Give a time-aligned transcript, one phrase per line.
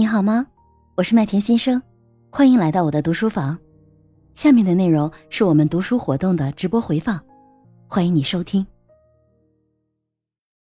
[0.00, 0.46] 你好吗？
[0.96, 1.82] 我是麦田先生，
[2.30, 3.58] 欢迎来到我的读书房。
[4.32, 7.22] 下面的内容是我们读书活动的直播回放，
[7.86, 8.66] 欢迎你收听。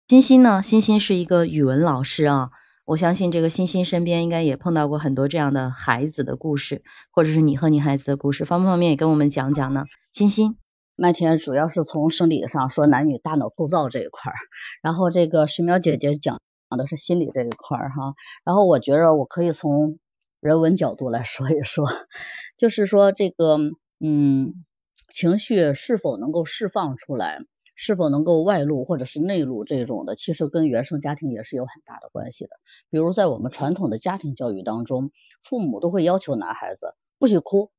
[0.09, 0.61] 欣欣呢？
[0.61, 2.51] 欣欣是一个语文老师啊，
[2.85, 6.83] 我相信这个欣欣身边应该也碰到过很多这样的孩子的故事，
[7.13, 9.85] 或者是你和你孩子的故事，方不方便也跟我们讲讲呢？
[10.13, 10.57] 欣欣，
[10.97, 14.35] 麦田主要是从生理上说男女大脑构造这一块儿，
[14.83, 16.41] 然后这个石苗姐姐讲。
[16.71, 18.15] 讲的是心理这一块儿哈，
[18.45, 19.99] 然后我觉着我可以从
[20.41, 21.87] 人文角度来说一说，
[22.57, 23.59] 就是说这个
[24.01, 24.65] 嗯
[25.09, 27.41] 情绪是否能够释放出来，
[27.75, 32.51] 是否能够外露或者是内露这种的，其实跟原生家庭也是有很大的关系的。
[32.91, 35.11] 比如在我们传统的家庭教育当中，
[35.43, 37.71] 父母都会要求男孩子不许哭，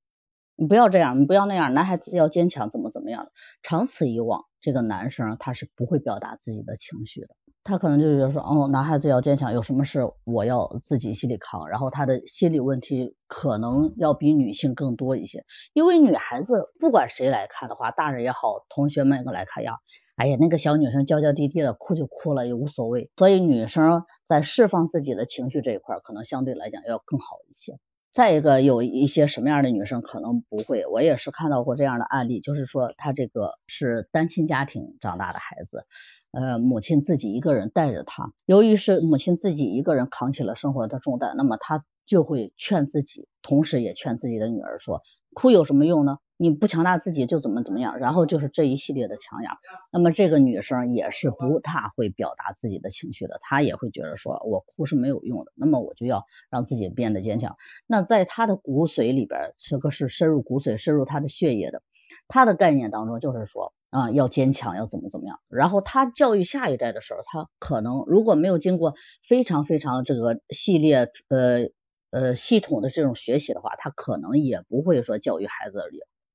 [0.55, 3.29] 你不要这样，你不要那样，男孩子要坚强，怎么怎么样。
[3.61, 7.35] 长此以往，这个男生他是不会表达自己的情绪的。
[7.69, 19.77] 他可能就觉得说，哦，男孩子要坚强，有什么事我要自己心里扛，然后他的心理问题可能要比女性更多一些，因为女孩子不管谁来看的话，大人也好，同学们来看呀，
[20.15, 27.77] 哎呀，那个小女生娇娇滴滴的，哭就哭了也无所谓，所以女生在释放自己的情绪这一块，可能相对来讲要更好一些。
[28.11, 35.85] 再一个，有一些什么样的女生可能不会，我也是看到过这样的案例，就是说她这个是单亲家庭长大的孩子。
[36.31, 45.03] 呃，母亲自己一个人带着她，由于是母亲自己一个人扛起了生活的重担，那么她就会劝自己，同时也劝自己的女儿说，
[45.35, 46.17] 哭有什么用呢？
[46.37, 49.59] 你不强大自己就怎么怎么样，然后就是这一系列的强压。
[49.91, 57.57] 那么这个女生也是不大会表达自己的情绪的，她也会觉得说我哭是没有用的，那么我就要让自己变得坚强。
[57.85, 61.83] 那在她的骨髓里边，这个是深入骨髓、深入她的血液的，
[62.27, 63.71] 她的概念当中就是说。
[63.91, 65.39] 啊，要坚强，要怎么怎么样？
[65.47, 68.93] 然后她教育下一代的时候，她可能如果没有经过
[69.23, 71.71] 非常非常这个系列呃
[72.11, 75.83] 呃系统的这种学习的话，他可能也不会说教育孩子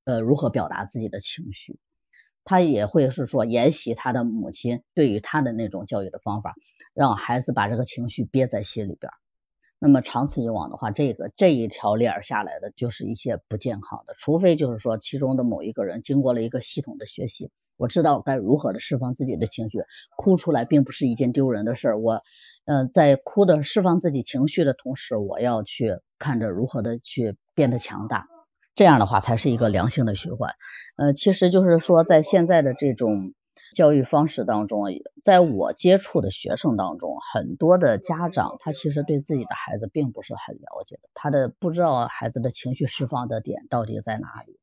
[0.03, 1.79] 呃如何表达自己的情绪，
[2.43, 6.55] 他也会是说沿袭他的母亲对于他的那种教育的方法，
[6.93, 9.11] 让孩子把这个情绪憋在心里边。
[9.77, 19.79] 那么长此以往的话，这个这一条链下来的就是一些不健康的，除非就是说其中的某一个人经过了一个系统的学习，我知道该如何的释放自己的情绪，
[20.17, 21.99] 哭出来并不是一件丢人的事儿。
[21.99, 22.21] 我
[22.65, 28.27] 嗯，在哭的释放自己情绪的同时，我要去看着如何的去变得强大，
[28.75, 30.53] 这样的话才是一个良性的循环。
[30.97, 33.33] 呃，其实就是说在现在的这种。
[33.73, 34.85] 教育方式当中，
[35.23, 44.59] 在我接触的学生当中，很多的家长他其实对自己的孩子并不是很了解的，他的不知道孩子的情绪释放的点到底在哪里。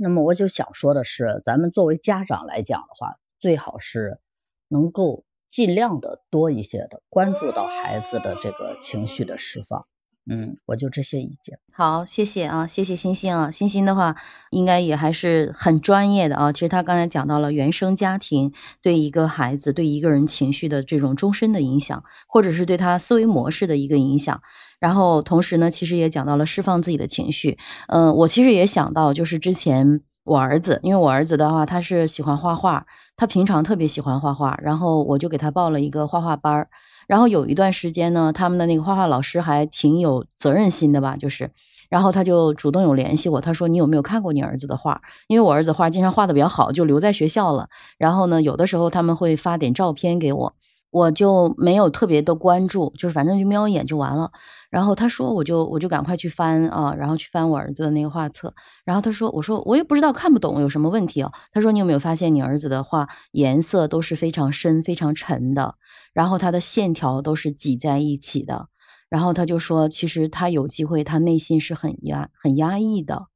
[0.00, 4.20] 那么我就想说的是，咱们作为家长来讲的话，最好是
[4.68, 9.88] 能够尽量的多一些的关注到孩子的这个情绪的释放。
[10.30, 11.58] 嗯，我就这些意见。
[11.72, 13.50] 好，谢谢啊，谢谢星星啊。
[13.50, 14.16] 星星的话，
[14.50, 16.52] 应该也还是很专业的啊。
[16.52, 18.52] 其实他刚才讲到了原生家庭
[18.82, 24.40] 对一个孩子、对一个人情绪的这种终身的影响，或者是对他思维模式的一个影响。
[24.78, 27.56] 然后同时呢，其实也讲到了释放自己的情绪。
[27.88, 32.86] 嗯，我其实也想到，就是之前我儿子，因为我儿子的话，他是喜欢画画，
[33.16, 36.68] 他平常特别喜欢画画，然后我就给他报了一个画画班儿。
[37.08, 41.50] 然后有一段时间呢，他们的那个画画老师还挺有责任心的吧，就是，
[41.88, 45.00] 然后他就主动有联系我，他说你有没有看过你儿子的画？
[45.26, 47.68] 因为我儿子画经常画的比较好，就留在学校了。
[47.96, 50.54] 然后呢，有的时候他们会发点照片给我，
[50.90, 54.30] 我就没有特别的关注，就是反正就瞄一眼就完了。
[54.70, 58.54] 然后他说，我就我就赶快去翻啊，然后去翻我儿子的那个画册。
[58.84, 61.32] 然后他说，我说我也不知道看不懂有什么问题哦。
[61.52, 65.74] 他说你有没有发现你儿子的画颜色都是非常深、非常沉的？
[66.12, 68.68] 然后他的线条都是挤在一起的，
[69.08, 73.26] 然后他就说，其实他有机会，他内心是很压、很压抑的。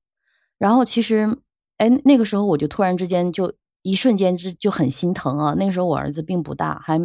[0.58, 1.38] 然后其实，
[1.78, 5.54] 哎，那个时候我就突然之间就一瞬间就就很心疼啊。
[5.59, 7.00] 那个时候我儿子并不大，还，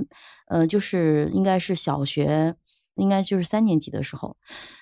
[0.47, 2.55] 呃，就是应该是小学，
[2.95, 4.37] 应该就是三年级的时候，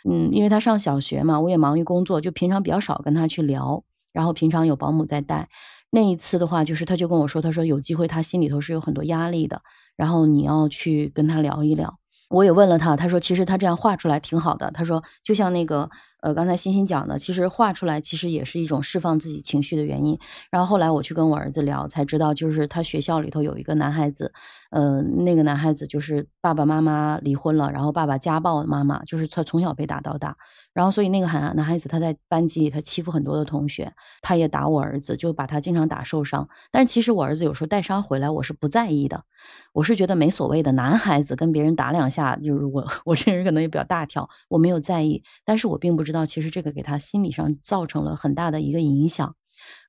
[0.09, 3.83] 嗯，因为他上小学嘛，我也忙于工作，就平常比较少跟他去聊。
[4.13, 5.49] 然后平常有保姆在带，
[5.89, 9.61] 那一次的话，就是他就跟我说，他说有机会，他心里头是有很多压力的。
[9.97, 11.99] 然后你要去跟他聊一聊，
[12.29, 14.71] 我也问了他，他说其实他这样画出来挺好的。
[14.71, 15.89] 他说就像那个
[16.21, 20.17] 呃，刚才欣欣讲的，其实画出来其实也是一种释放自己情绪的原因。
[20.49, 24.33] 然后后来我去跟我儿子聊，才知道就是他学校里头有一个男孩子，
[24.71, 30.35] 呃，那个男孩子就是爸爸妈妈离婚了，然后爸爸家暴妈妈，就是他从小被打到大。
[30.73, 36.49] 然后，所以那个孩男孩子他在班级里，他欺负很多的同学，他也打我儿子，就把他经常打受伤。
[36.69, 39.23] 但是其实我儿子有时候带伤回来，我是不在意的，
[39.71, 40.73] 我是觉得没所谓的。
[40.73, 45.23] 男孩子跟别人打两下，就是我 我这人可能也比较大条，我没有在意。
[45.45, 49.35] 但是我并不知道，其实这个给他心理上造成了很大的一个影响，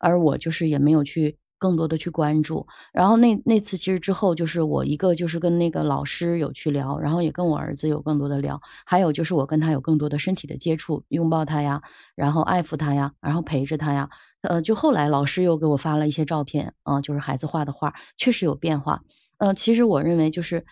[0.00, 1.38] 而我就是也没有去。
[1.58, 11.80] 更多的去关注，然后那那次其实之后就是我一个就是跟那个老师有去聊，然后也跟我儿子有更多的聊，还有就是我跟他有更多的身体的接触，拥抱他呀，
[12.14, 14.10] 然后爱抚他呀，然后陪着他呀，
[14.42, 19.00] 呃，就后来老师又给我发了一些照片啊，就是孩子画的画，确实有变化。
[19.38, 20.66] 呃，其实我认为就是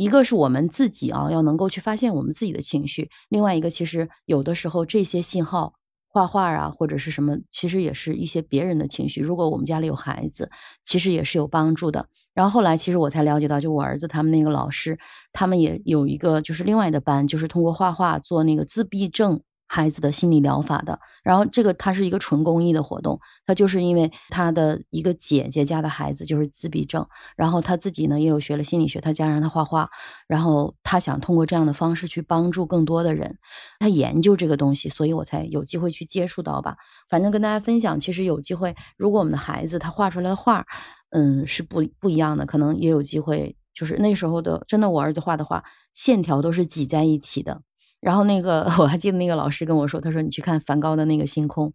[0.00, 5.74] 一个是我们自己啊，要能够去发现我们自己的情绪，另外一个其实有的时候这些信号。
[6.12, 9.20] 画画啊，或者是什么，其实也是一些别人的情绪。
[9.20, 10.50] 如果我们家里有孩子，
[10.84, 12.08] 其实也是有帮助的。
[12.34, 14.98] 然后后来，其实我才了解到，就我儿子他们那个老师，
[15.32, 19.40] 他们也有一个就是另外的班，就是通过画画做那个自闭症。
[19.72, 27.06] 孩子的心理疗法的，然后这个它是一个纯公益的活动，他就是因为他的一个姐姐家的孩子就是自闭症，
[27.36, 29.88] 然后他自己呢也有学了心理学，他家让他画画，
[30.26, 33.38] 然后他想通过这样的方式去帮助更多的人，
[33.78, 36.76] 他研究这个东西，所以我才有机会去接触到吧。
[37.08, 40.66] 反正跟大家分享，其实有机会，如果我们的孩子他画出来的画，
[41.10, 45.62] 嗯，是不不一样的，可能也有机会，就是那时候的真的，我儿子画的画
[45.92, 47.62] 线条都是挤在一起的。
[48.00, 51.72] 然后那个 我还记得那个老师跟我说，他说你去看梵高的那个星空，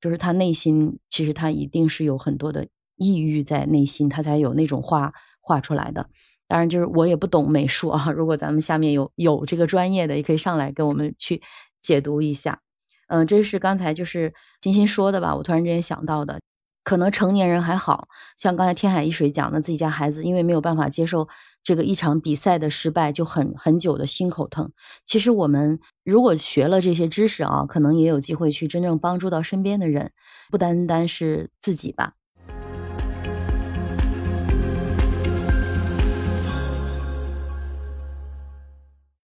[0.00, 6.08] 就是他内心其实他一定是有很多的抑郁在内心，他才有那种画画出来的。
[6.48, 11.42] 当然就是我也不懂美术啊， 如果咱们下面有有这个专业的，也可以上来跟我们去
[11.80, 12.60] 解读一下。
[13.08, 14.32] 嗯，这是刚才就是
[14.62, 16.40] 欣欣说的吧，我突然之间想到的。
[16.84, 18.06] 可能成年人还好
[18.38, 21.28] 像刚才天海一水讲的，自己家孩子因为没有办法接受
[21.66, 24.70] 这个一场比赛的失败，就很很久的心口疼。
[25.04, 30.12] 其实我们如果学了这些知识啊，可能也有机会去真正帮助到身边的人，
[30.48, 32.12] 不单单是自己吧。